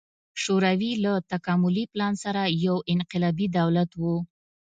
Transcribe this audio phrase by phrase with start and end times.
[0.41, 4.01] شوروي له تکاملي پلان سره یو انقلابي دولت و.